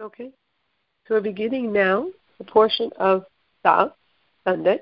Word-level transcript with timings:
Okay? 0.00 0.30
So 1.06 1.14
we're 1.14 1.20
beginning 1.20 1.72
now 1.72 2.08
the 2.38 2.44
portion 2.44 2.90
of 2.98 3.24
Tzav, 3.64 3.92
Sunday. 4.44 4.80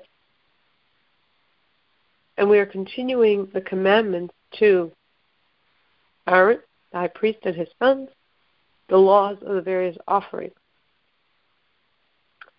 And 2.37 2.49
we 2.49 2.59
are 2.59 2.65
continuing 2.65 3.47
the 3.53 3.61
commandments 3.61 4.33
to 4.59 4.91
Aaron, 6.27 6.59
the 6.91 6.99
high 6.99 7.07
priest, 7.07 7.39
and 7.43 7.55
his 7.55 7.69
sons, 7.79 8.09
the 8.89 8.97
laws 8.97 9.37
of 9.41 9.55
the 9.55 9.61
various 9.61 9.97
offerings. 10.07 10.53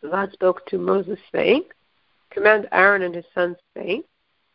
God 0.02 0.32
spoke 0.32 0.64
to 0.66 0.78
Moses, 0.78 1.18
saying, 1.32 1.64
Command 2.30 2.68
Aaron 2.72 3.02
and 3.02 3.14
his 3.14 3.24
sons, 3.34 3.56
saying, 3.76 4.02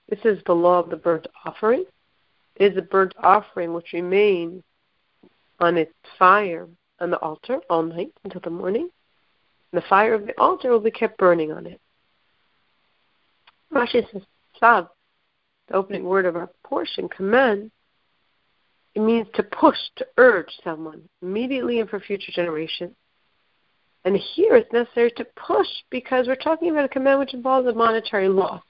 This 0.10 0.20
is 0.24 0.42
the 0.46 0.54
law 0.54 0.80
of 0.80 0.90
the 0.90 0.96
burnt 0.96 1.28
offering. 1.46 1.86
It 2.56 2.72
is 2.72 2.78
a 2.78 2.82
burnt 2.82 3.14
offering 3.22 3.74
which 3.74 3.94
remains 3.94 4.64
on 5.60 5.78
its 5.78 5.94
fire 6.18 6.68
on 7.02 7.12
the 7.12 7.18
altar 7.18 7.60
all 7.70 7.84
night 7.84 8.14
until 8.24 8.42
the 8.42 8.50
morning. 8.50 8.90
And 9.72 9.82
the 9.82 9.88
fire 9.88 10.14
of 10.14 10.26
the 10.26 10.40
altar 10.40 10.72
will 10.72 10.80
be 10.80 10.92
kept 10.92 11.18
burning 11.18 11.52
on 11.52 11.66
it. 11.66 11.82
Rashi 13.74 14.10
says, 14.12 14.22
Tzav, 14.62 14.90
the 15.68 15.76
opening 15.76 16.04
word 16.04 16.26
of 16.26 16.36
our 16.36 16.50
portion, 16.64 17.08
command, 17.10 17.72
it 18.94 19.00
means 19.00 19.28
to 19.36 19.44
push, 19.44 19.78
to 19.96 20.06
urge 20.18 20.52
someone 20.64 21.04
immediately 21.22 21.80
and 21.80 21.90
for 21.90 22.00
future 22.00 22.32
generations. 22.34 22.94
And 24.04 24.18
here 24.18 24.56
it's 24.56 24.72
necessary 24.74 25.12
to 25.12 25.26
push 25.36 25.68
because 25.90 26.28
we're 26.28 26.36
talking 26.36 26.72
about 26.72 26.86
a 26.86 26.90
command 26.90 27.20
which 27.20 27.34
involves 27.34 27.68
a 27.68 27.74
monetary 27.74 28.28
loss. 28.28 28.64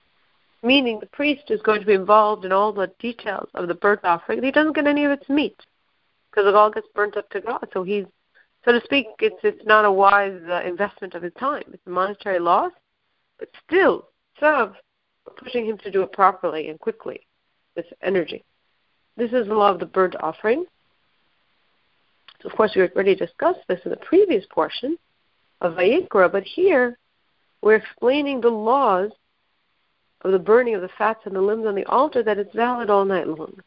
Meaning 0.61 0.99
the 0.99 1.07
priest 1.07 1.49
is 1.49 1.61
going 1.61 1.79
to 1.79 1.87
be 1.87 1.93
involved 1.93 2.45
in 2.45 2.51
all 2.51 2.71
the 2.71 2.91
details 2.99 3.49
of 3.55 3.67
the 3.67 3.73
burnt 3.73 4.01
offering. 4.03 4.43
He 4.43 4.51
doesn't 4.51 4.75
get 4.75 4.85
any 4.85 5.05
of 5.05 5.11
its 5.11 5.27
meat 5.27 5.55
because 6.29 6.47
it 6.47 6.53
all 6.53 6.69
gets 6.69 6.87
burnt 6.93 7.17
up 7.17 7.29
to 7.31 7.41
God. 7.41 7.67
So 7.73 7.81
he's, 7.83 8.05
so 8.63 8.71
to 8.71 8.81
speak, 8.83 9.07
it's 9.19 9.39
it's 9.43 9.65
not 9.65 9.85
a 9.85 9.91
wise 9.91 10.39
uh, 10.49 10.61
investment 10.65 11.15
of 11.15 11.23
his 11.23 11.33
time. 11.39 11.63
It's 11.73 11.87
a 11.87 11.89
monetary 11.89 12.39
loss, 12.39 12.71
but 13.39 13.49
still, 13.65 14.07
Tzav, 14.39 14.75
pushing 15.37 15.65
him 15.65 15.77
to 15.79 15.91
do 15.91 16.03
it 16.03 16.11
properly 16.11 16.69
and 16.69 16.79
quickly 16.79 17.21
with 17.75 17.85
energy. 18.03 18.43
This 19.17 19.31
is 19.33 19.47
the 19.47 19.55
law 19.55 19.71
of 19.71 19.79
the 19.79 19.85
burnt 19.85 20.15
offering. 20.19 20.65
So 22.41 22.49
of 22.49 22.55
course, 22.55 22.71
we 22.75 22.81
already 22.83 23.15
discussed 23.15 23.61
this 23.67 23.79
in 23.83 23.91
the 23.91 23.97
previous 23.97 24.45
portion 24.51 24.97
of 25.61 25.73
Vayikra, 25.73 26.31
but 26.31 26.43
here 26.43 26.97
we're 27.61 27.75
explaining 27.75 28.41
the 28.41 28.49
laws 28.49 29.11
of 30.21 30.31
the 30.31 30.39
burning 30.39 30.75
of 30.75 30.81
the 30.81 30.89
fats 30.97 31.21
and 31.25 31.35
the 31.35 31.41
limbs 31.41 31.65
on 31.65 31.75
the 31.75 31.85
altar 31.85 32.23
that 32.23 32.37
it's 32.37 32.55
valid 32.55 32.89
all 32.89 33.05
night 33.05 33.27
long. 33.27 33.59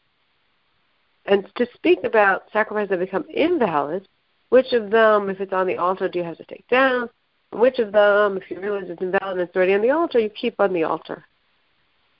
And 1.25 1.47
to 1.55 1.67
speak 1.73 1.99
about 2.03 2.43
sacrifices 2.53 2.89
that 2.89 2.99
become 2.99 3.25
invalid, 3.33 4.07
which 4.55 4.71
of 4.71 4.89
them, 4.89 5.29
if 5.29 5.41
it's 5.41 5.51
on 5.51 5.67
the 5.67 5.75
altar, 5.75 6.07
do 6.07 6.17
you 6.17 6.23
have 6.23 6.37
to 6.37 6.45
take 6.45 6.65
down? 6.69 7.09
Which 7.51 7.77
of 7.79 7.91
them, 7.91 8.37
if 8.37 8.49
you 8.49 8.57
realize 8.61 8.85
it's 8.87 9.01
invalid 9.01 9.33
and 9.33 9.41
it's 9.41 9.53
already 9.53 9.73
on 9.73 9.81
the 9.81 9.89
altar, 9.89 10.17
you 10.17 10.29
keep 10.29 10.55
on 10.61 10.71
the 10.71 10.85
altar? 10.85 11.25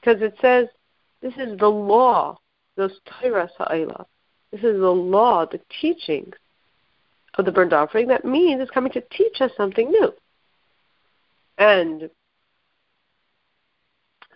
Because 0.01 0.21
it 0.21 0.35
says 0.41 0.67
this 1.21 1.31
is 1.37 1.57
the 1.57 1.69
law 1.69 2.37
those 2.75 2.99
Torah 3.21 3.49
Ha'ela. 3.57 4.05
This 4.51 4.59
is 4.65 4.81
the 4.81 4.89
law, 4.89 5.45
the 5.45 5.61
teachings 5.79 6.33
of 7.35 7.45
the 7.45 7.53
burnt 7.53 7.71
offering. 7.71 8.09
That 8.09 8.25
means 8.25 8.59
it's 8.59 8.69
coming 8.69 8.91
to 8.91 9.03
teach 9.11 9.39
us 9.39 9.51
something 9.55 9.89
new. 9.89 10.13
And 11.57 12.09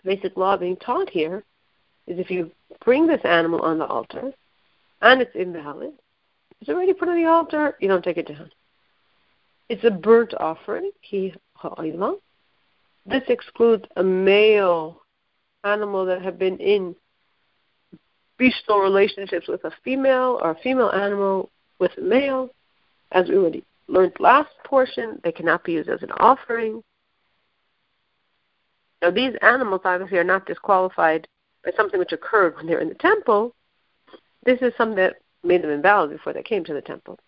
basic 0.02 0.38
law 0.38 0.56
being 0.56 0.76
taught 0.76 1.10
here 1.10 1.44
is 2.06 2.18
if 2.18 2.30
you 2.30 2.50
bring 2.82 3.06
this 3.06 3.20
animal 3.24 3.60
on 3.60 3.76
the 3.76 3.84
altar 3.84 4.32
and 5.02 5.20
it's 5.20 5.36
invalid, 5.36 5.92
it's 6.60 6.70
already 6.70 6.92
put 6.92 7.08
on 7.08 7.16
the 7.16 7.28
altar, 7.28 7.76
you 7.80 7.88
don't 7.88 8.04
take 8.04 8.18
it 8.18 8.28
down. 8.28 8.50
It's 9.68 9.84
a 9.84 9.90
burnt 9.90 10.34
offering. 10.34 10.90
This 13.06 13.22
excludes 13.28 13.84
a 13.96 14.02
male 14.02 15.00
animal 15.64 16.04
that 16.06 16.22
had 16.22 16.38
been 16.38 16.58
in 16.58 16.94
bestial 18.38 18.80
relationships 18.80 19.48
with 19.48 19.64
a 19.64 19.72
female 19.84 20.40
or 20.42 20.50
a 20.50 20.58
female 20.62 20.90
animal 20.90 21.50
with 21.78 21.92
a 21.98 22.00
male. 22.00 22.50
As 23.12 23.28
we 23.28 23.36
already 23.36 23.64
learned 23.88 24.12
last 24.18 24.50
portion, 24.64 25.20
they 25.24 25.32
cannot 25.32 25.64
be 25.64 25.72
used 25.72 25.88
as 25.88 26.02
an 26.02 26.12
offering. 26.12 26.82
Now, 29.02 29.10
these 29.10 29.32
animals 29.42 29.80
obviously 29.84 30.18
are 30.18 30.24
not 30.24 30.46
disqualified 30.46 31.26
by 31.64 31.72
something 31.76 31.98
which 31.98 32.12
occurred 32.12 32.56
when 32.56 32.66
they're 32.66 32.80
in 32.80 32.88
the 32.88 32.94
temple. 32.94 33.54
This 34.44 34.60
is 34.62 34.72
something 34.76 34.96
that 34.96 35.16
made 35.42 35.62
them 35.62 35.70
invalid 35.70 36.10
before 36.10 36.32
they 36.32 36.42
came 36.42 36.64
to 36.64 36.74
the 36.74 36.82
temple. 36.82 37.18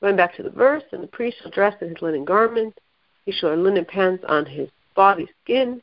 Going 0.00 0.16
back 0.16 0.36
to 0.36 0.42
the 0.42 0.50
verse, 0.50 0.84
and 0.92 1.02
the 1.02 1.08
priest 1.08 1.38
shall 1.42 1.50
dress 1.50 1.74
in 1.80 1.88
his 1.88 2.02
linen 2.02 2.24
garment, 2.24 2.78
he 3.24 3.32
shall 3.32 3.50
wear 3.50 3.58
linen 3.58 3.84
pants 3.84 4.24
on 4.28 4.46
his 4.46 4.68
body 4.94 5.28
skin, 5.42 5.82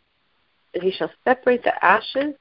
and 0.74 0.84
he 0.84 0.92
shall 0.92 1.12
separate 1.24 1.64
the 1.64 1.86
ashes 1.86 2.34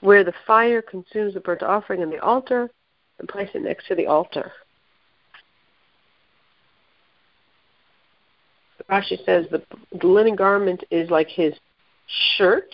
where 0.00 0.24
the 0.24 0.34
fire 0.46 0.82
consumes 0.82 1.34
the 1.34 1.40
burnt 1.40 1.62
offering 1.62 2.02
and 2.02 2.12
the 2.12 2.22
altar, 2.22 2.70
and 3.18 3.28
place 3.28 3.48
it 3.54 3.62
next 3.62 3.86
to 3.88 3.94
the 3.94 4.06
altar. 4.06 4.52
Rashi 8.90 9.24
says 9.24 9.46
the, 9.50 9.62
the 10.00 10.06
linen 10.06 10.36
garment 10.36 10.84
is 10.90 11.10
like 11.10 11.28
his 11.28 11.54
shirt 12.36 12.72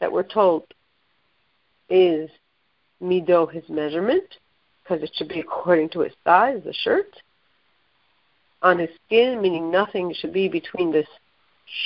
that 0.00 0.12
we're 0.12 0.22
told 0.22 0.64
is 1.92 2.30
mido, 3.02 3.50
his 3.52 3.68
measurement, 3.68 4.24
because 4.82 5.02
it 5.02 5.10
should 5.14 5.28
be 5.28 5.40
according 5.40 5.90
to 5.90 6.00
his 6.00 6.12
size, 6.24 6.62
the 6.64 6.72
shirt. 6.72 7.14
On 8.62 8.78
his 8.78 8.90
skin, 9.06 9.42
meaning 9.42 9.70
nothing 9.70 10.14
should 10.14 10.32
be 10.32 10.48
between 10.48 10.90
this 10.90 11.08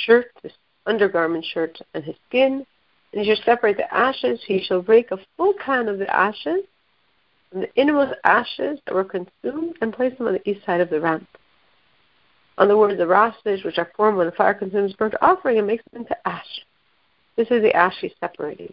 shirt, 0.04 0.26
this 0.42 0.52
undergarment 0.86 1.44
shirt, 1.44 1.78
and 1.94 2.04
his 2.04 2.14
skin. 2.28 2.64
And 3.12 3.24
he 3.24 3.26
shall 3.26 3.44
separate 3.44 3.78
the 3.78 3.92
ashes. 3.92 4.40
He 4.46 4.62
shall 4.62 4.82
break 4.82 5.10
a 5.10 5.18
full 5.36 5.54
can 5.64 5.88
of 5.88 5.98
the 5.98 6.14
ashes 6.14 6.64
from 7.50 7.60
the 7.62 7.74
innermost 7.74 8.14
ashes 8.24 8.78
that 8.84 8.94
were 8.94 9.04
consumed 9.04 9.76
and 9.80 9.92
place 9.92 10.16
them 10.18 10.26
on 10.26 10.34
the 10.34 10.48
east 10.48 10.64
side 10.66 10.80
of 10.80 10.90
the 10.90 11.00
ramp. 11.00 11.26
On 12.58 12.68
the 12.68 12.76
words 12.76 13.00
of 13.00 13.10
ashes, 13.10 13.64
which 13.64 13.78
are 13.78 13.90
formed 13.96 14.18
when 14.18 14.26
the 14.26 14.32
fire 14.32 14.54
consumes 14.54 14.92
burnt 14.94 15.14
offering 15.20 15.58
and 15.58 15.66
makes 15.66 15.84
them 15.90 16.02
into 16.02 16.28
ash. 16.28 16.64
This 17.36 17.48
is 17.50 17.62
the 17.62 17.74
ash 17.74 17.94
he's 18.00 18.12
separating. 18.20 18.72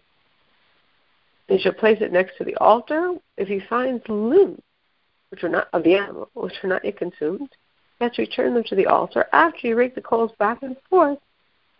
He 1.48 1.58
shall 1.58 1.72
place 1.72 1.98
it 2.00 2.12
next 2.12 2.36
to 2.38 2.44
the 2.44 2.56
altar. 2.56 3.14
If 3.36 3.48
he 3.48 3.60
finds 3.68 4.02
limbs, 4.08 4.62
which 5.30 5.44
are 5.44 5.48
not 5.48 5.68
of 5.72 5.82
the 5.82 5.94
animal, 5.94 6.30
which 6.34 6.54
are 6.62 6.68
not 6.68 6.84
yet 6.84 6.96
consumed, 6.96 7.50
he 7.98 8.04
has 8.04 8.14
to 8.14 8.22
return 8.22 8.54
them 8.54 8.64
to 8.64 8.74
the 8.74 8.86
altar 8.86 9.26
after 9.32 9.66
you 9.66 9.76
rake 9.76 9.94
the 9.94 10.00
coals 10.00 10.32
back 10.38 10.62
and 10.62 10.76
forth 10.88 11.18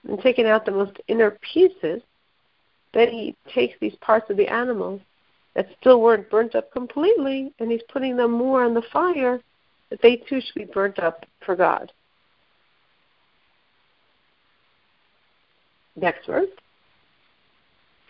and 0.06 0.20
taking 0.20 0.46
out 0.46 0.64
the 0.66 0.70
most 0.70 1.00
inner 1.08 1.38
pieces 1.52 2.02
then 2.94 3.08
he 3.08 3.36
takes 3.52 3.74
these 3.80 3.96
parts 3.96 4.30
of 4.30 4.36
the 4.36 4.48
animal 4.48 5.00
that 5.54 5.68
still 5.80 6.00
weren't 6.00 6.30
burnt 6.30 6.54
up 6.54 6.72
completely, 6.72 7.52
and 7.58 7.70
he's 7.70 7.82
putting 7.92 8.16
them 8.16 8.30
more 8.30 8.64
on 8.64 8.72
the 8.72 8.82
fire 8.92 9.40
that 9.90 10.00
they 10.00 10.16
too 10.16 10.40
should 10.40 10.54
be 10.54 10.64
burnt 10.64 10.98
up 10.98 11.26
for 11.44 11.54
God. 11.54 11.92
Next 15.96 16.26
verse. 16.26 16.48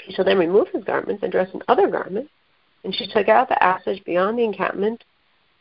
He 0.05 0.13
shall 0.13 0.25
then 0.25 0.39
remove 0.39 0.69
his 0.69 0.85
garments 0.85 1.23
and 1.23 1.33
dress 1.33 1.49
in 1.55 1.63
other 1.69 1.89
garments, 1.89 2.31
and 2.85 2.95
she 2.95 3.07
took 3.07 3.29
out 3.29 3.49
the 3.49 3.63
ashes 3.63 3.99
beyond 4.05 4.39
the 4.39 4.45
encampment 4.45 5.05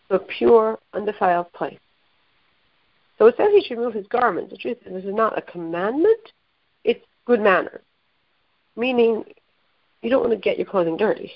to 0.09 0.15
a 0.15 0.19
pure, 0.19 0.79
undefiled 0.93 1.51
place. 1.53 1.79
So 3.17 3.27
it 3.27 3.37
says 3.37 3.49
he 3.51 3.63
should 3.63 3.77
remove 3.77 3.93
his 3.93 4.07
garments. 4.07 4.51
The 4.51 4.57
truth 4.57 4.77
is, 4.85 4.93
this 4.93 5.05
is 5.05 5.13
not 5.13 5.37
a 5.37 5.41
commandment, 5.41 6.31
it's 6.83 7.05
good 7.25 7.39
manners 7.39 7.81
meaning 8.75 9.23
you 10.01 10.09
don't 10.09 10.21
want 10.21 10.33
to 10.33 10.39
get 10.39 10.57
your 10.57 10.67
clothing 10.67 10.97
dirty. 10.97 11.31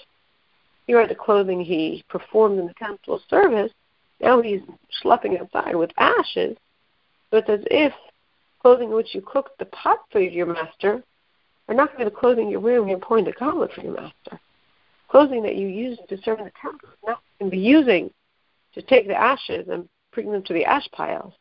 Here 0.86 1.00
are 1.00 1.08
the 1.08 1.16
clothing 1.16 1.62
he 1.62 2.04
performed 2.10 2.60
in 2.60 2.68
the 2.68 2.74
temple 2.74 3.22
service. 3.30 3.72
Now 4.22 4.42
he's 4.42 4.62
schlepping 5.04 5.40
outside 5.40 5.76
with 5.76 5.92
ashes. 5.98 6.58
So 7.30 7.38
it's 7.38 7.50
as 7.50 7.60
if 7.70 7.94
clothing 8.62 8.90
in 8.90 8.96
which 8.96 9.14
you 9.14 9.22
cooked 9.22 9.60
the 9.60 9.66
pot 9.66 10.00
for 10.12 10.20
your 10.20 10.46
master 10.46 11.04
are 11.68 11.76
not 11.76 11.88
going 11.90 12.00
to 12.00 12.06
be 12.06 12.10
the 12.10 12.20
clothing 12.20 12.50
you're 12.50 12.88
you're 12.88 13.00
pouring 13.00 13.26
the 13.26 13.34
goblet 13.34 13.72
for 13.74 13.82
your 13.82 13.94
master. 13.94 14.40
Clothing 15.10 15.44
that 15.44 15.56
you 15.56 15.68
use 15.68 15.98
to 16.10 16.18
serve 16.24 16.40
in 16.40 16.46
the 16.46 16.52
temple 16.62 16.90
is 16.90 16.98
not 17.06 17.22
going 17.40 17.52
to 17.52 17.56
be 17.56 17.62
using 17.62 18.12
to 18.74 18.82
take 18.82 19.08
the 19.08 19.16
ashes 19.16 19.68
and 19.70 19.88
bring 20.12 20.32
them 20.32 20.44
to 20.44 20.54
the 20.54 20.66
ash 20.66 20.88
piles. 20.92 21.34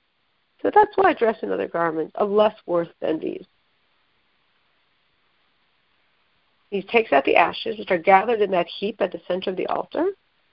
So 0.63 0.71
that's 0.75 0.97
why 0.97 1.11
I 1.11 1.15
dress 1.15 1.37
in 1.43 1.53
other 1.53 1.69
garments 1.69 2.13
of 2.15 2.31
less 2.31 2.55
worth 2.67 2.89
than 3.01 3.21
these. 3.21 3.45
He 6.71 6.83
takes 6.83 7.13
out 7.13 7.25
the 7.25 7.37
ashes, 7.37 7.79
which 7.79 7.91
are 7.91 7.99
gathered 7.99 8.41
in 8.41 8.51
that 8.51 8.67
heap 8.67 9.01
at 9.01 9.13
the 9.13 9.21
center 9.29 9.51
of 9.51 9.57
the 9.57 9.67
altar. 9.69 10.07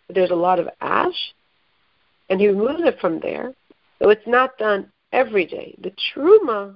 There's 0.10 0.32
a 0.32 0.36
lot 0.36 0.60
of 0.60 0.70
ash, 0.82 1.34
and 2.30 2.40
he 2.40 2.48
removes 2.48 2.84
it 2.84 3.00
from 3.00 3.20
there. 3.20 3.54
So 4.00 4.10
it's 4.10 4.28
not 4.28 4.58
done 4.58 4.92
every 5.12 5.46
day. 5.46 5.76
The 5.82 5.94
truma 6.14 6.76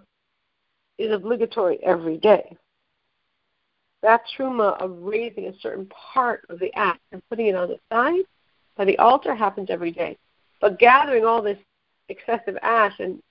is 0.98 1.12
obligatory 1.12 1.80
every 1.84 2.18
day. 2.18 2.58
That 4.04 4.22
truma 4.38 4.80
of 4.82 4.92
raising 5.02 5.48
a 5.48 5.60
certain 5.60 5.88
part 5.88 6.46
of 6.50 6.60
the 6.60 6.74
ash 6.76 7.00
and 7.12 7.22
putting 7.30 7.48
it 7.48 7.56
on 7.56 7.70
the 7.70 7.80
side 7.92 8.26
by 8.76 8.86
the 8.86 8.98
altar 9.00 9.34
happens 9.34 9.70
every 9.70 9.92
day. 9.92 10.18
But 10.62 10.80
gathering 10.80 11.26
all 11.26 11.42
this 11.42 11.58
excessive 12.10 12.58
ash 12.62 12.94
and 13.00 13.22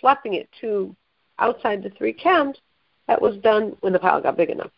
schlepping 0.00 0.34
it 0.34 0.48
to 0.60 0.94
outside 1.38 1.82
the 1.82 1.90
three 1.90 2.12
camps, 2.12 2.60
that 3.08 3.20
was 3.20 3.36
done 3.38 3.76
when 3.80 3.92
the 3.92 3.98
pile 3.98 4.20
got 4.20 4.36
big 4.36 4.50
enough. 4.50 4.70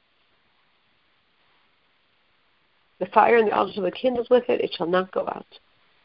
The 2.98 3.06
fire 3.06 3.36
in 3.36 3.46
the 3.46 3.52
altar 3.52 3.72
shall 3.74 3.84
be 3.84 3.90
kindled 3.90 4.28
with 4.30 4.48
it, 4.48 4.60
it 4.60 4.72
shall 4.74 4.86
not 4.86 5.10
go 5.10 5.22
out. 5.22 5.44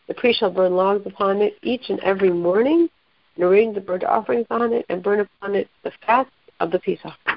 The 0.08 0.14
priest 0.14 0.40
shall 0.40 0.50
burn 0.50 0.76
logs 0.76 1.06
upon 1.06 1.42
it 1.42 1.58
each 1.62 1.90
and 1.90 2.00
every 2.00 2.32
morning, 2.32 2.90
and 3.36 3.46
arrange 3.46 3.76
the 3.76 3.82
burnt 3.82 4.04
offerings 4.04 4.48
on 4.50 4.74
it, 4.74 4.86
and 4.90 5.04
burn 5.04 5.20
upon 5.20 5.56
it 5.56 5.70
the 5.84 5.92
fat 6.06 6.28
of 6.60 6.72
the 6.72 6.80
peace 6.80 7.00
offering. 7.04 7.37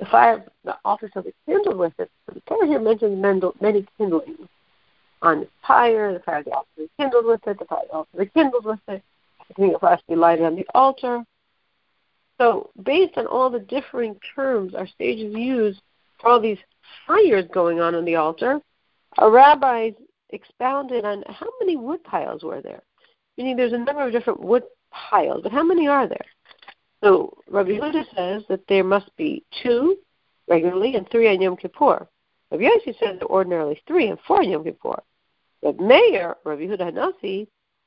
The 0.00 0.06
fire, 0.06 0.42
the 0.64 0.78
altar 0.82 1.10
shall 1.12 1.22
be 1.22 1.34
kindled 1.44 1.76
with 1.76 1.92
it. 1.98 2.10
the 2.26 2.40
Torah 2.48 2.66
here 2.66 2.80
mentions 2.80 3.22
many 3.60 3.86
kindlings 3.98 4.48
on 5.20 5.40
the 5.40 5.48
fire. 5.66 6.14
The 6.14 6.20
fire 6.20 6.38
of 6.38 6.46
the 6.46 6.52
altar 6.52 6.68
is 6.78 6.88
kindled 6.98 7.26
with 7.26 7.46
it. 7.46 7.58
The 7.58 7.66
fire 7.66 7.80
of 7.82 7.88
the 7.88 7.94
altar 7.94 8.22
is 8.22 8.28
kindled 8.32 8.64
with 8.64 8.80
it. 8.88 9.02
The 9.48 9.54
thing 9.54 9.74
of 9.74 9.80
fire 9.82 9.98
be 10.08 10.16
lighted 10.16 10.46
on 10.46 10.56
the 10.56 10.66
altar. 10.74 11.22
So, 12.38 12.70
based 12.82 13.18
on 13.18 13.26
all 13.26 13.50
the 13.50 13.60
differing 13.60 14.18
terms 14.34 14.74
our 14.74 14.88
sages 14.96 15.34
use 15.36 15.78
for 16.18 16.30
all 16.30 16.40
these 16.40 16.58
fires 17.06 17.44
going 17.52 17.80
on 17.80 17.94
on 17.94 18.06
the 18.06 18.16
altar, 18.16 18.58
our 19.18 19.30
rabbis 19.30 19.92
expounded 20.30 21.04
on 21.04 21.22
how 21.26 21.48
many 21.60 21.76
wood 21.76 22.02
piles 22.04 22.42
were 22.42 22.62
there. 22.62 22.82
Meaning, 23.36 23.56
there's 23.56 23.74
a 23.74 23.78
number 23.78 24.06
of 24.06 24.12
different 24.12 24.40
wood 24.40 24.62
piles, 24.90 25.42
but 25.42 25.52
how 25.52 25.62
many 25.62 25.88
are 25.88 26.08
there? 26.08 26.24
So, 27.02 27.36
Rabbi 27.48 27.70
Yehuda 27.70 28.04
says 28.14 28.42
that 28.48 28.66
there 28.68 28.84
must 28.84 29.14
be 29.16 29.44
two 29.62 29.96
regularly 30.48 30.96
and 30.96 31.08
three 31.10 31.28
on 31.28 31.40
Yom 31.40 31.56
Kippur. 31.56 32.06
Rabbi 32.50 32.64
Yossi 32.64 32.98
says 32.98 33.18
there 33.18 33.28
ordinarily 33.28 33.80
three 33.86 34.08
and 34.08 34.18
four 34.26 34.40
on 34.40 34.50
Yom 34.50 34.64
Kippur. 34.64 35.02
But 35.62 35.78
Meir, 35.78 36.36
Rabbi 36.44 36.62
Yehuda 36.62 36.92
Hanasi, 36.92 37.46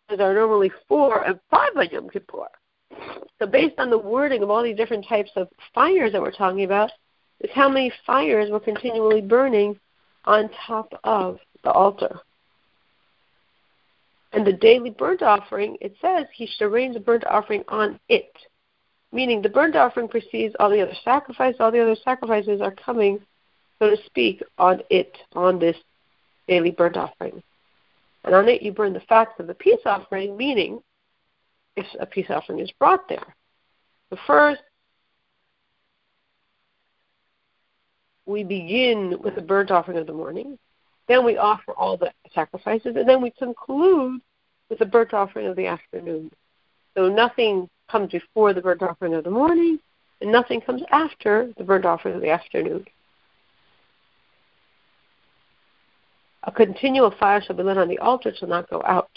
says 0.09 0.17
there 0.17 0.31
are 0.31 0.33
normally 0.33 0.71
four 0.87 1.23
and 1.25 1.39
five 1.51 1.71
on 1.75 1.89
Yom 1.91 2.09
Kippur. 2.09 2.47
So 3.39 3.45
based 3.45 3.77
on 3.77 3.89
the 3.89 3.97
wording 3.97 4.41
of 4.43 4.49
all 4.49 4.63
these 4.63 4.77
different 4.77 5.05
types 5.07 5.31
of 5.35 5.47
fires 5.75 6.11
that 6.13 6.21
we're 6.21 6.31
talking 6.31 6.63
about, 6.63 6.91
is 7.41 7.49
how 7.53 7.67
many 7.67 7.91
fires 8.05 8.49
were 8.49 8.59
continually 8.59 9.21
burning 9.21 9.79
on 10.25 10.49
top 10.65 10.93
of 11.03 11.39
the 11.63 11.71
altar. 11.71 12.19
And 14.31 14.47
the 14.47 14.53
daily 14.53 14.89
burnt 14.89 15.21
offering, 15.21 15.77
it 15.81 15.95
says 16.01 16.25
he 16.33 16.47
should 16.47 16.65
arrange 16.65 16.95
the 16.95 16.99
burnt 16.99 17.25
offering 17.25 17.63
on 17.67 17.99
it. 18.09 18.31
Meaning 19.13 19.43
the 19.43 19.49
burnt 19.49 19.75
offering 19.75 20.07
precedes 20.07 20.55
all 20.59 20.71
the 20.71 20.81
other 20.81 20.95
sacrifices, 21.03 21.61
all 21.61 21.71
the 21.71 21.81
other 21.81 21.95
sacrifices 22.03 22.61
are 22.61 22.71
coming, 22.71 23.19
so 23.77 23.91
to 23.91 23.97
speak, 24.07 24.41
on 24.57 24.81
it, 24.89 25.15
on 25.35 25.59
this 25.59 25.77
daily 26.47 26.71
burnt 26.71 26.97
offering. 26.97 27.43
And 28.23 28.33
on 28.33 28.49
it 28.49 28.63
you 28.63 28.71
burn 28.71 28.93
the 28.93 29.01
fats 29.01 29.33
of 29.37 29.45
the 29.45 29.53
peace 29.53 29.81
offering, 29.85 30.35
meaning 30.35 30.81
if 31.75 31.85
a 31.99 32.07
peace 32.07 32.25
offering 32.29 32.59
is 32.59 32.71
brought 32.79 33.07
there. 33.07 33.35
The 34.09 34.17
first, 34.25 34.61
we 38.25 38.43
begin 38.43 39.19
with 39.23 39.35
the 39.35 39.41
burnt 39.41 39.69
offering 39.69 39.99
of 39.99 40.07
the 40.07 40.13
morning. 40.13 40.57
Then 41.07 41.23
we 41.23 41.37
offer 41.37 41.73
all 41.73 41.97
the 41.97 42.11
sacrifices, 42.33 42.95
and 42.95 43.07
then 43.07 43.21
we 43.21 43.29
conclude 43.29 44.21
with 44.69 44.79
the 44.79 44.85
burnt 44.85 45.13
offering 45.13 45.45
of 45.47 45.55
the 45.55 45.67
afternoon. 45.67 46.31
So 46.95 47.09
nothing 47.09 47.69
comes 47.89 48.11
before 48.11 48.53
the 48.53 48.61
burnt 48.61 48.81
offering 48.81 49.13
of 49.13 49.23
the 49.23 49.29
morning, 49.29 49.79
and 50.21 50.31
nothing 50.31 50.61
comes 50.61 50.81
after 50.91 51.51
the 51.57 51.63
burnt 51.63 51.85
offering 51.85 52.15
of 52.15 52.21
the 52.21 52.29
afternoon. 52.29 52.85
A 56.43 56.51
continual 56.51 57.11
fire 57.19 57.41
shall 57.41 57.55
be 57.55 57.63
lit 57.63 57.77
on 57.77 57.87
the 57.87 57.99
altar, 57.99 58.33
shall 58.35 58.49
not 58.49 58.69
go 58.69 58.81
out. 58.85 59.11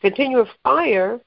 Continual 0.00 0.48
fire 0.62 1.20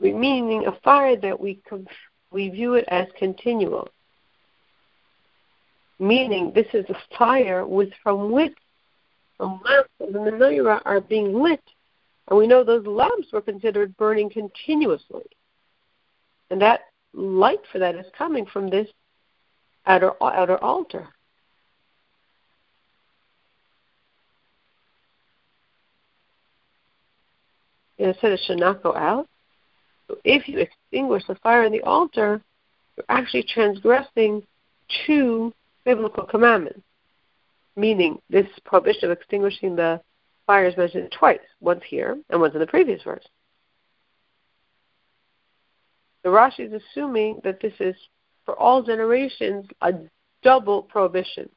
meaning 0.00 0.66
a 0.66 0.72
fire 0.80 1.16
that 1.16 1.38
we 1.38 1.60
we 2.30 2.48
view 2.48 2.74
it 2.74 2.84
as 2.88 3.06
continual. 3.18 3.88
Meaning 5.98 6.52
this 6.54 6.66
is 6.74 6.84
a 6.90 7.16
fire 7.16 7.66
with 7.66 7.90
from 8.02 8.30
which 8.30 8.54
the 9.38 9.46
lamps 9.46 9.90
of 10.00 10.12
the 10.12 10.18
menorah 10.18 10.82
are 10.84 11.00
being 11.00 11.42
lit, 11.42 11.62
and 12.28 12.38
we 12.38 12.46
know 12.46 12.64
those 12.64 12.86
lamps 12.86 13.28
were 13.32 13.40
considered 13.40 13.96
burning 13.96 14.30
continuously. 14.30 15.24
And 16.50 16.60
that 16.60 16.80
light 17.12 17.60
for 17.70 17.78
that 17.78 17.94
is 17.94 18.06
coming 18.16 18.46
from 18.46 18.68
this 18.68 18.88
outer 19.86 20.12
outer 20.22 20.62
altar. 20.62 21.08
And 27.98 28.08
it 28.08 28.16
said 28.20 28.32
it 28.32 28.40
should 28.46 28.58
not 28.58 28.82
go 28.82 28.94
out. 28.94 29.26
So 30.08 30.18
if 30.24 30.48
you 30.48 30.58
extinguish 30.58 31.22
the 31.26 31.34
fire 31.36 31.64
in 31.64 31.72
the 31.72 31.82
altar, 31.82 32.42
you're 32.96 33.06
actually 33.08 33.44
transgressing 33.44 34.42
two 35.06 35.52
biblical 35.84 36.24
commandments. 36.24 36.82
Meaning, 37.74 38.20
this 38.30 38.46
prohibition 38.64 39.10
of 39.10 39.18
extinguishing 39.18 39.76
the 39.76 40.00
fire 40.46 40.66
is 40.66 40.76
mentioned 40.76 41.12
twice, 41.18 41.40
once 41.60 41.82
here 41.88 42.16
and 42.30 42.40
once 42.40 42.54
in 42.54 42.60
the 42.60 42.66
previous 42.66 43.02
verse. 43.02 43.26
The 46.22 46.30
Rashi 46.30 46.60
is 46.60 46.72
assuming 46.72 47.40
that 47.44 47.60
this 47.60 47.74
is 47.78 47.94
for 48.44 48.58
all 48.58 48.82
generations 48.82 49.66
a 49.82 49.92
double 50.42 50.82
prohibition. 50.82 51.48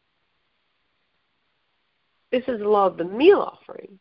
This 2.31 2.43
is 2.47 2.59
the 2.59 2.69
law 2.69 2.85
of 2.85 2.97
the 2.97 3.03
meal 3.03 3.39
offering, 3.39 3.97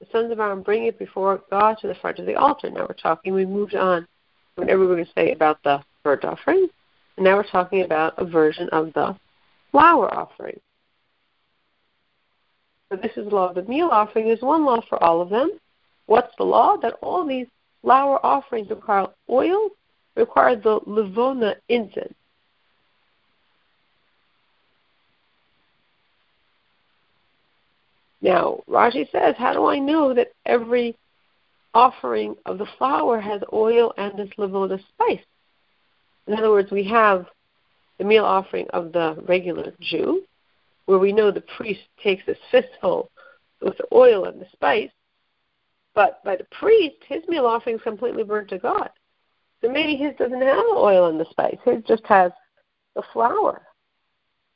the 0.00 0.06
sons 0.12 0.30
of 0.30 0.40
Aaron 0.40 0.62
bring 0.62 0.84
it 0.84 0.98
before 0.98 1.42
God 1.50 1.78
to 1.80 1.88
the 1.88 1.94
front 1.94 2.18
of 2.18 2.26
the 2.26 2.34
altar. 2.34 2.68
Now 2.70 2.86
we're 2.88 2.94
talking, 2.94 3.32
we 3.32 3.46
moved 3.46 3.74
on 3.74 4.06
whenever 4.56 4.80
we 4.80 4.86
were 4.86 4.94
going 4.94 5.06
to 5.06 5.12
say 5.14 5.32
about 5.32 5.62
the 5.64 5.82
burnt 6.02 6.24
offering, 6.24 6.68
and 7.16 7.24
now 7.24 7.36
we're 7.36 7.44
talking 7.44 7.82
about 7.82 8.14
a 8.18 8.24
version 8.24 8.68
of 8.70 8.92
the 8.92 9.16
flour 9.70 10.12
offering. 10.14 10.60
So 12.94 13.00
this 13.02 13.16
is 13.16 13.28
the 13.28 13.34
law 13.34 13.48
of 13.48 13.56
the 13.56 13.62
meal 13.62 13.88
offering. 13.90 14.26
There's 14.26 14.40
one 14.40 14.64
law 14.64 14.80
for 14.88 15.02
all 15.02 15.20
of 15.20 15.28
them. 15.28 15.50
What's 16.06 16.32
the 16.38 16.44
law? 16.44 16.76
That 16.76 16.94
all 17.02 17.26
these 17.26 17.48
flour 17.82 18.24
offerings 18.24 18.70
require 18.70 19.06
oil, 19.28 19.70
require 20.16 20.54
the 20.54 20.78
levona 20.80 21.56
incense. 21.68 22.14
Now, 28.22 28.62
Rashi 28.70 29.10
says, 29.10 29.34
how 29.36 29.52
do 29.52 29.66
I 29.66 29.78
know 29.78 30.14
that 30.14 30.32
every 30.46 30.96
offering 31.74 32.36
of 32.46 32.58
the 32.58 32.66
flour 32.78 33.20
has 33.20 33.42
oil 33.52 33.92
and 33.98 34.16
this 34.16 34.30
levona 34.38 34.78
spice? 34.78 35.24
In 36.28 36.34
other 36.34 36.50
words, 36.50 36.70
we 36.70 36.84
have 36.84 37.26
the 37.98 38.04
meal 38.04 38.24
offering 38.24 38.66
of 38.70 38.92
the 38.92 39.22
regular 39.26 39.72
Jew, 39.80 40.22
where 40.86 40.98
we 40.98 41.12
know 41.12 41.30
the 41.30 41.44
priest 41.56 41.80
takes 42.02 42.24
this 42.26 42.38
fistful 42.50 43.10
with 43.60 43.76
the 43.78 43.86
oil 43.92 44.26
and 44.26 44.40
the 44.40 44.46
spice, 44.52 44.90
but 45.94 46.22
by 46.24 46.36
the 46.36 46.46
priest, 46.58 46.96
his 47.06 47.22
meal 47.28 47.46
offering 47.46 47.76
is 47.76 47.82
completely 47.82 48.24
burnt 48.24 48.48
to 48.50 48.58
God. 48.58 48.90
So 49.62 49.70
maybe 49.70 49.96
his 49.96 50.14
doesn't 50.16 50.40
have 50.40 50.56
the 50.56 50.76
oil 50.76 51.08
and 51.08 51.18
the 51.18 51.26
spice. 51.30 51.56
His 51.64 51.82
just 51.84 52.04
has 52.06 52.32
the 52.94 53.02
flour. 53.12 53.62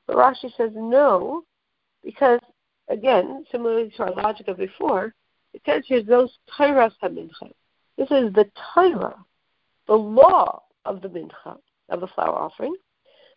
But 0.06 0.16
Rashi 0.16 0.54
says 0.56 0.73
no, 0.75 1.44
because 2.04 2.40
again, 2.88 3.44
similarly 3.50 3.92
to 3.97 4.04
our 4.04 4.14
logic 4.14 4.49
of 4.49 4.58
before, 4.58 5.14
it 5.54 5.62
says 5.64 5.85
here 5.87 6.02
those 6.02 6.37
Torahs 6.58 6.92
HaMincha. 7.02 7.52
This 7.97 8.11
is 8.11 8.32
the 8.32 8.50
Torah, 8.75 9.16
the 9.87 9.94
law 9.94 10.62
of 10.85 11.00
the 11.00 11.08
mincha, 11.08 11.58
of 11.88 12.00
the 12.00 12.06
flour 12.08 12.35
offering. 12.35 12.75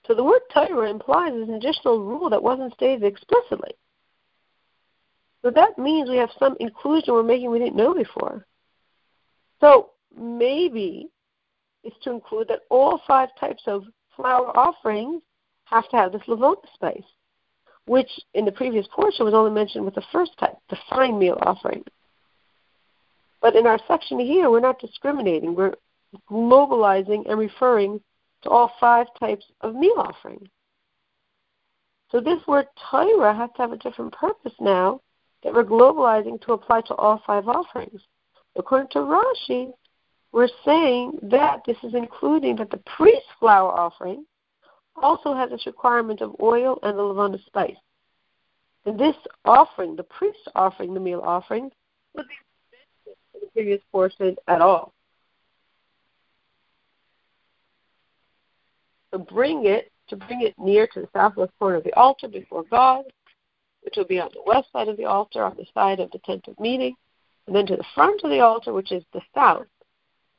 So 0.07 0.13
the 0.13 0.23
word 0.23 0.41
Torah 0.53 0.89
implies 0.89 1.33
an 1.33 1.53
additional 1.53 2.03
rule 2.03 2.29
that 2.29 2.41
wasn't 2.41 2.73
stated 2.73 3.03
explicitly. 3.03 3.71
So 5.43 5.51
that 5.51 5.77
means 5.77 6.09
we 6.09 6.17
have 6.17 6.29
some 6.39 6.55
inclusion 6.59 7.13
we're 7.13 7.23
making 7.23 7.51
we 7.51 7.59
didn't 7.59 7.75
know 7.75 7.93
before. 7.93 8.45
So 9.59 9.91
maybe 10.15 11.09
it's 11.83 11.95
to 12.03 12.11
include 12.11 12.47
that 12.49 12.61
all 12.69 13.01
five 13.07 13.29
types 13.39 13.63
of 13.67 13.85
flour 14.15 14.55
offerings 14.57 15.21
have 15.65 15.89
to 15.89 15.95
have 15.95 16.11
this 16.11 16.21
Levona 16.27 16.57
spice 16.73 17.03
which 17.85 18.09
in 18.33 18.45
the 18.45 18.51
previous 18.51 18.87
portion 18.93 19.25
was 19.25 19.33
only 19.33 19.51
mentioned 19.51 19.83
with 19.83 19.95
the 19.95 20.03
first 20.11 20.31
type, 20.39 20.55
the 20.69 20.77
fine 20.89 21.17
meal 21.17 21.37
offering. 21.41 21.83
But 23.41 23.55
in 23.55 23.65
our 23.65 23.79
section 23.87 24.19
here, 24.19 24.49
we're 24.49 24.59
not 24.59 24.79
discriminating. 24.79 25.55
We're 25.55 25.73
globalizing 26.29 27.29
and 27.29 27.39
referring 27.39 27.99
to 28.43 28.49
all 28.49 28.71
five 28.79 29.07
types 29.19 29.45
of 29.61 29.75
meal 29.75 29.95
offering. 29.97 30.47
So 32.11 32.19
this 32.19 32.45
word 32.47 32.67
Torah 32.89 33.33
has 33.33 33.49
to 33.55 33.61
have 33.61 33.71
a 33.71 33.77
different 33.77 34.13
purpose 34.13 34.53
now 34.59 35.01
that 35.43 35.53
we're 35.53 35.63
globalizing 35.63 36.41
to 36.41 36.53
apply 36.53 36.81
to 36.81 36.95
all 36.95 37.21
five 37.25 37.47
offerings. 37.47 38.01
According 38.55 38.89
to 38.89 38.99
Rashi, 38.99 39.71
we're 40.31 40.49
saying 40.65 41.19
that 41.23 41.61
this 41.65 41.77
is 41.83 41.93
including 41.93 42.57
that 42.57 42.69
the 42.69 42.81
priest 42.97 43.25
flour 43.39 43.71
offering 43.71 44.25
also 44.95 45.33
has 45.33 45.49
this 45.49 45.65
requirement 45.65 46.21
of 46.21 46.35
oil 46.41 46.79
and 46.83 46.97
the 46.97 47.01
levona 47.01 47.43
spice. 47.45 47.77
And 48.85 48.99
this 48.99 49.15
offering, 49.45 49.95
the 49.95 50.03
priest 50.03 50.39
offering 50.55 50.93
the 50.93 50.99
meal 50.99 51.21
offering, 51.23 51.71
would 52.15 52.27
be 52.27 53.39
the 53.39 53.47
previous 53.53 53.81
portion 53.91 54.35
at 54.47 54.61
all. 54.61 54.93
To 59.13 59.19
bring 59.19 59.65
it, 59.65 59.91
to 60.09 60.15
bring 60.15 60.41
it 60.41 60.55
near 60.57 60.87
to 60.87 61.01
the 61.01 61.09
southwest 61.13 61.51
corner 61.59 61.77
of 61.77 61.83
the 61.83 61.93
altar 61.95 62.27
before 62.27 62.63
God, 62.63 63.03
which 63.83 63.95
will 63.97 64.05
be 64.05 64.19
on 64.19 64.29
the 64.33 64.43
west 64.45 64.71
side 64.71 64.87
of 64.87 64.97
the 64.97 65.05
altar, 65.05 65.43
on 65.43 65.55
the 65.57 65.65
side 65.73 65.99
of 65.99 66.11
the 66.11 66.19
tent 66.19 66.47
of 66.47 66.59
meeting, 66.59 66.95
and 67.47 67.55
then 67.55 67.65
to 67.65 67.75
the 67.75 67.85
front 67.93 68.21
of 68.23 68.29
the 68.29 68.39
altar, 68.39 68.71
which 68.71 68.91
is 68.91 69.03
the 69.13 69.21
south, 69.33 69.65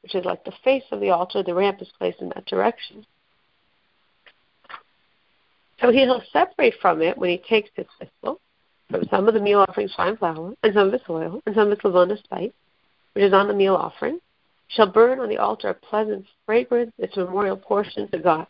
which 0.02 0.14
is 0.14 0.24
like 0.24 0.44
the 0.44 0.52
face 0.64 0.84
of 0.90 1.00
the 1.00 1.10
altar. 1.10 1.42
The 1.42 1.54
ramp 1.54 1.82
is 1.82 1.92
placed 1.98 2.20
in 2.20 2.30
that 2.30 2.46
direction. 2.46 3.04
So 5.80 5.90
he'll 5.90 6.22
separate 6.32 6.74
from 6.80 7.02
it 7.02 7.18
when 7.18 7.30
he 7.30 7.38
takes 7.38 7.70
his 7.74 7.86
thistle, 7.98 8.40
from 8.88 9.04
some 9.10 9.26
of 9.26 9.34
the 9.34 9.40
meal 9.40 9.64
offering's 9.68 9.94
fine 9.94 10.16
flour, 10.16 10.54
and 10.62 10.74
some 10.74 10.88
of 10.88 10.94
its 10.94 11.04
oil, 11.10 11.42
and 11.44 11.54
some 11.54 11.66
of 11.66 11.72
its 11.72 11.82
levona 11.82 12.16
spice, 12.22 12.52
which 13.14 13.24
is 13.24 13.32
on 13.32 13.48
the 13.48 13.54
meal 13.54 13.74
offering, 13.74 14.20
shall 14.68 14.86
burn 14.86 15.18
on 15.18 15.28
the 15.28 15.38
altar 15.38 15.68
a 15.68 15.74
pleasant 15.74 16.24
fragrance, 16.46 16.92
its 16.98 17.16
memorial 17.16 17.56
portion 17.56 18.08
to 18.08 18.18
God. 18.18 18.46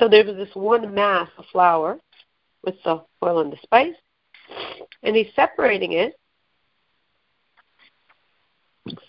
So 0.00 0.08
there 0.08 0.24
was 0.24 0.36
this 0.36 0.54
one 0.54 0.94
mass 0.94 1.28
of 1.36 1.44
flour 1.52 2.00
with 2.64 2.76
the 2.84 3.04
oil 3.22 3.40
and 3.40 3.52
the 3.52 3.58
spice, 3.62 3.94
and 5.02 5.14
he's 5.14 5.28
separating 5.36 5.92
it 5.92 6.14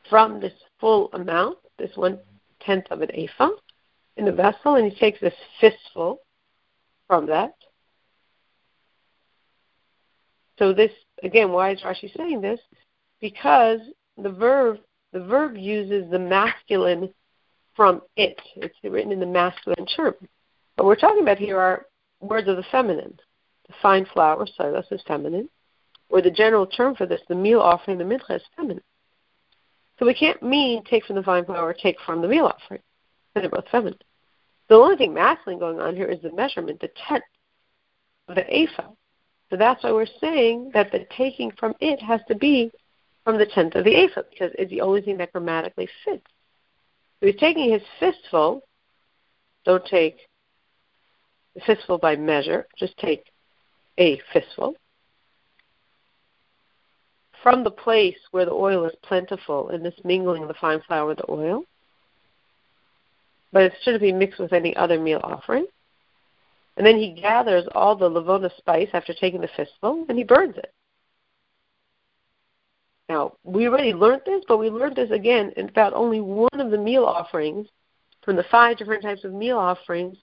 from 0.09 0.41
this 0.41 0.51
full 0.81 1.09
amount, 1.13 1.59
this 1.79 1.95
one 1.95 2.19
tenth 2.59 2.87
of 2.91 3.01
an 3.01 3.09
ephah, 3.15 3.51
in 4.17 4.25
the 4.25 4.33
vessel, 4.33 4.75
and 4.75 4.91
he 4.91 4.99
takes 4.99 5.21
this 5.21 5.33
fistful 5.61 6.19
from 7.07 7.25
that. 7.27 7.53
So 10.59 10.73
this 10.73 10.91
again, 11.23 11.53
why 11.53 11.71
is 11.71 11.79
Rashi 11.81 12.15
saying 12.17 12.41
this? 12.41 12.59
Because 13.21 13.79
the 14.21 14.29
verb 14.29 14.79
the 15.13 15.23
verb 15.23 15.55
uses 15.55 16.11
the 16.11 16.19
masculine 16.19 17.13
from 17.77 18.01
it. 18.17 18.37
It's 18.57 18.75
written 18.83 19.13
in 19.13 19.21
the 19.21 19.25
masculine 19.25 19.85
term. 19.85 20.15
What 20.81 20.87
we're 20.87 20.95
talking 20.95 21.21
about 21.21 21.37
here 21.37 21.59
are 21.59 21.85
words 22.21 22.47
of 22.47 22.57
the 22.57 22.63
feminine. 22.71 23.13
The 23.67 23.73
fine 23.83 24.03
flour, 24.11 24.43
this 24.43 24.85
is 24.89 25.03
feminine. 25.07 25.47
Or 26.09 26.23
the 26.23 26.31
general 26.31 26.65
term 26.65 26.95
for 26.95 27.05
this, 27.05 27.21
the 27.29 27.35
meal 27.35 27.59
offering, 27.59 27.99
the 27.99 28.03
mincha 28.03 28.37
is 28.37 28.41
feminine. 28.57 28.81
So 29.99 30.07
we 30.07 30.15
can't 30.15 30.41
mean 30.41 30.83
take 30.83 31.05
from 31.05 31.17
the 31.17 31.21
fine 31.21 31.45
flour, 31.45 31.75
take 31.75 31.97
from 32.03 32.23
the 32.23 32.27
meal 32.27 32.45
offering. 32.45 32.81
They're 33.35 33.47
both 33.47 33.67
feminine. 33.71 33.99
The 34.69 34.75
only 34.75 34.95
thing 34.95 35.13
masculine 35.13 35.59
going 35.59 35.79
on 35.79 35.95
here 35.95 36.07
is 36.07 36.19
the 36.23 36.31
measurement, 36.31 36.81
the 36.81 36.89
tenth 37.07 37.25
of 38.27 38.33
the 38.33 38.51
ephah. 38.51 38.89
So 39.51 39.57
that's 39.57 39.83
why 39.83 39.91
we're 39.91 40.07
saying 40.19 40.71
that 40.73 40.91
the 40.91 41.05
taking 41.15 41.51
from 41.59 41.75
it 41.79 42.01
has 42.01 42.21
to 42.27 42.33
be 42.33 42.71
from 43.23 43.37
the 43.37 43.45
tenth 43.45 43.75
of 43.75 43.83
the 43.83 43.95
ephah, 43.95 44.23
because 44.31 44.51
it's 44.57 44.71
the 44.71 44.81
only 44.81 45.03
thing 45.03 45.17
that 45.17 45.31
grammatically 45.31 45.87
fits. 46.03 46.25
So 47.19 47.27
he's 47.27 47.35
taking 47.35 47.71
his 47.71 47.83
fistful, 47.99 48.63
don't 49.63 49.85
take 49.85 50.17
fistful 51.65 51.97
by 51.97 52.15
measure, 52.15 52.67
just 52.77 52.97
take 52.97 53.25
a 53.97 54.19
fistful. 54.33 54.75
From 57.43 57.63
the 57.63 57.71
place 57.71 58.17
where 58.31 58.45
the 58.45 58.51
oil 58.51 58.85
is 58.85 58.95
plentiful 59.01 59.69
in 59.69 59.81
this 59.81 59.99
mingling 60.03 60.43
of 60.43 60.47
the 60.47 60.53
fine 60.55 60.81
flour 60.87 61.07
with 61.07 61.17
the 61.17 61.31
oil, 61.31 61.63
but 63.51 63.63
it 63.63 63.73
shouldn't 63.83 64.01
be 64.01 64.13
mixed 64.13 64.39
with 64.39 64.53
any 64.53 64.75
other 64.75 64.99
meal 64.99 65.19
offering. 65.23 65.65
And 66.77 66.85
then 66.85 66.97
he 66.97 67.11
gathers 67.11 67.65
all 67.75 67.95
the 67.95 68.09
levona 68.09 68.55
spice 68.57 68.89
after 68.93 69.13
taking 69.13 69.41
the 69.41 69.49
fistful 69.55 70.05
and 70.07 70.17
he 70.17 70.23
burns 70.23 70.55
it. 70.57 70.71
Now, 73.09 73.33
we 73.43 73.67
already 73.67 73.93
learned 73.93 74.21
this, 74.25 74.43
but 74.47 74.57
we 74.57 74.69
learned 74.69 74.95
this 74.95 75.11
again 75.11 75.51
about 75.57 75.93
only 75.93 76.21
one 76.21 76.49
of 76.53 76.71
the 76.71 76.77
meal 76.77 77.03
offerings 77.03 77.67
from 78.23 78.37
the 78.37 78.45
five 78.49 78.77
different 78.77 79.03
types 79.03 79.25
of 79.25 79.33
meal 79.33 79.57
offerings 79.57 80.17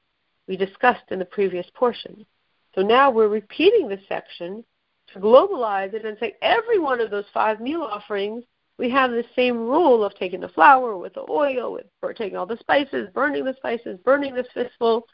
we 0.49 0.57
discussed 0.57 1.05
in 1.11 1.19
the 1.19 1.25
previous 1.25 1.67
portion. 1.75 2.27
So 2.75 2.81
now 2.83 3.11
we're 3.11 3.29
repeating 3.29 3.89
this 3.89 4.01
section 4.09 4.65
to 5.13 5.21
globalize 5.21 5.95
it 5.95 6.05
and 6.05 6.17
say 6.19 6.35
every 6.43 6.79
one 6.79 7.01
of 7.01 7.11
those 7.11 7.25
five 7.33 7.61
meal 7.61 7.83
offerings, 7.83 8.45
we 8.79 8.91
have 8.91 9.11
the 9.11 9.25
same 9.37 9.57
rule 9.57 10.05
of 10.05 10.15
taking 10.15 10.41
the 10.41 10.49
flour 10.49 10.97
with 10.97 11.15
the 11.15 11.25
oil, 11.29 11.73
with 11.73 11.87
or 12.03 12.15
taking 12.15 12.37
all 12.37 12.47
the 12.47 12.59
spices, 12.59 13.09
burning 13.13 13.45
the 13.45 13.55
spices, 13.57 13.99
burning 14.05 14.35
the 14.35 14.45
fistful. 14.55 15.07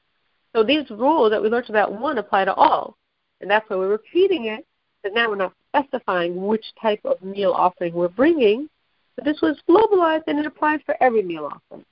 So 0.55 0.63
these 0.63 0.89
rules 0.91 1.31
that 1.31 1.43
we 1.43 1.49
learned 1.49 1.71
about 1.71 1.99
one 1.99 2.19
apply 2.19 2.45
to 2.45 2.55
all. 2.55 2.97
And 3.41 3.51
that's 3.51 3.69
why 3.69 3.77
we're 3.77 3.89
repeating 3.89 4.47
it, 4.47 4.67
because 5.03 5.15
now 5.15 5.29
we're 5.29 5.37
not 5.37 5.55
specifying 5.71 6.47
which 6.47 6.65
type 6.81 7.01
of 7.05 7.21
meal 7.23 7.53
offering 7.53 7.95
we're 7.95 8.09
bringing, 8.09 8.69
but 9.17 9.25
this 9.25 9.41
was 9.41 9.59
globalized 9.69 10.25
and 10.27 10.39
it 10.39 10.47
applies 10.47 10.81
for 10.85 10.97
every 11.01 11.23
meal 11.23 11.51
offering. 11.51 11.85